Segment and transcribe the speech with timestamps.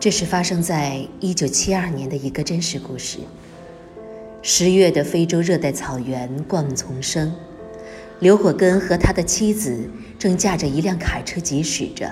[0.00, 3.18] 这是发生在一九七二年的一个真实故事。
[4.40, 7.30] 十月的非洲热带草原灌木丛生，
[8.18, 9.78] 刘火根和他的妻子
[10.18, 12.10] 正驾着一辆卡车疾驶着，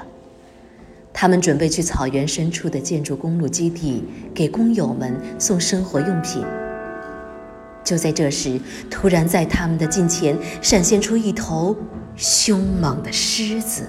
[1.14, 6.44] 他们准备去草原深处的建筑公路基地给工友们送生活用品。
[7.82, 8.60] 就在这时，
[8.90, 11.74] 突然在他们的近前闪现出一头
[12.16, 13.84] 凶猛的狮子。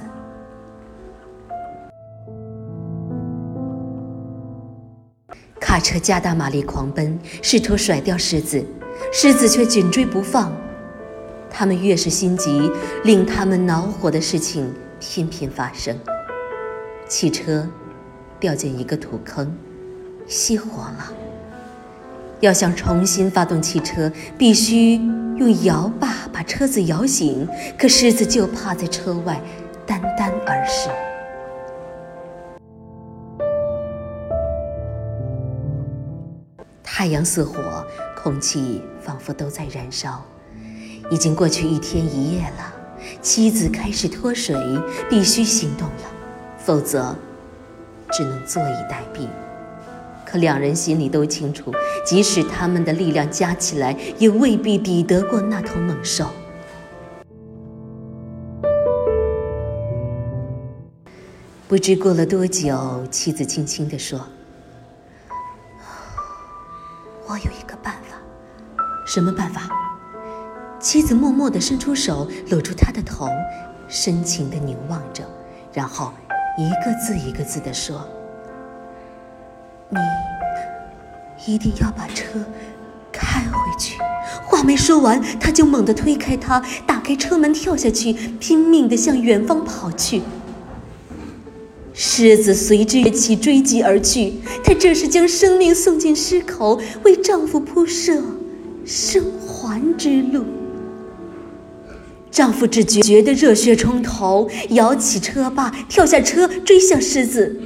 [5.70, 8.66] 卡车加大马力狂奔，试图甩掉狮子，
[9.14, 10.52] 狮子却紧追不放。
[11.48, 12.72] 他们越是心急，
[13.04, 15.96] 令他们恼火的事情偏偏发生。
[17.08, 17.70] 汽车
[18.40, 19.56] 掉进一个土坑，
[20.28, 21.14] 熄火了。
[22.40, 24.96] 要想重新发动汽车，必须
[25.38, 27.48] 用摇把把车子摇醒，
[27.78, 29.40] 可狮子就趴在车外，
[29.86, 30.59] 单单而
[37.00, 40.22] 太阳似火，空气仿佛都在燃烧。
[41.10, 42.74] 已经过去一天一夜了，
[43.22, 44.54] 妻子开始脱水，
[45.10, 46.04] 必须行动了，
[46.58, 47.16] 否则
[48.12, 49.26] 只能坐以待毙。
[50.26, 51.72] 可两人心里都清楚，
[52.06, 56.26] 即使他们的力量加起来，也未必抵得过那头猛兽。
[61.66, 64.20] 不知过了多久，妻子轻轻地说。
[67.30, 68.18] 我有一个办法，
[69.06, 69.70] 什么办法？
[70.80, 73.28] 妻子默默地伸出手，搂住他的头，
[73.88, 75.24] 深情地凝望着，
[75.72, 76.12] 然后
[76.58, 78.04] 一个字一个字地说
[79.90, 80.00] ：“你
[81.46, 82.40] 一定要把车
[83.12, 84.00] 开回去。”
[84.48, 90.24] 话没说完，他就猛地推开他，打开车门，跳下去，拼命地向远方跑去。
[92.02, 94.36] 狮子随之跃起，追击而去。
[94.64, 98.24] 她这是将生命送进狮口，为丈夫铺设
[98.86, 100.46] 生还之路。
[102.32, 107.60] 丈夫只觉觉得热血冲头，摇起车把，跳下车，追向狮子。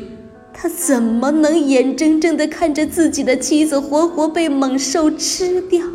[0.52, 5.86] 他怎么能眼睁睁地看着自己的妻子活活被猛兽吃掉？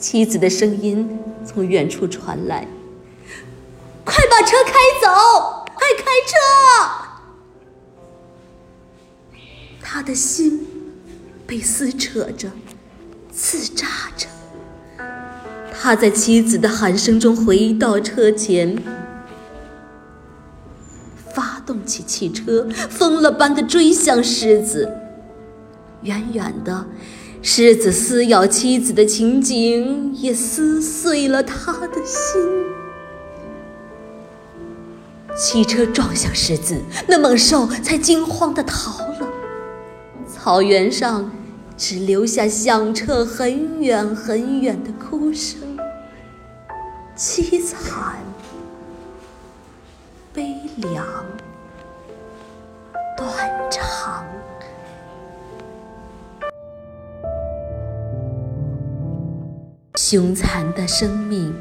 [0.00, 1.08] 妻子的声音
[1.44, 2.66] 从远处传来
[4.04, 5.61] ：“快把车开走！”
[5.96, 6.36] 开车！
[9.80, 10.66] 他的心
[11.46, 12.50] 被撕扯着，
[13.32, 13.86] 刺扎
[14.16, 14.26] 着。
[15.72, 18.80] 他在妻子的喊声中回到车前，
[21.34, 24.96] 发动起汽车，疯了般的追向狮子。
[26.02, 26.86] 远远的，
[27.42, 32.40] 狮子撕咬妻子的情景也撕碎了他的心。
[35.34, 39.28] 汽车撞向狮子，那猛兽才惊慌地逃了。
[40.28, 41.30] 草原上
[41.76, 45.58] 只留下响彻很远很远的哭声，
[47.16, 48.18] 凄惨、
[50.32, 51.04] 悲凉、
[53.16, 54.24] 断肠。
[59.96, 61.54] 凶残的生命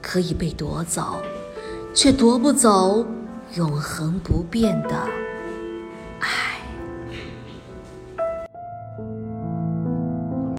[0.00, 1.20] 可以被夺走。
[2.00, 3.04] 却夺不走
[3.56, 5.27] 永恒不变的。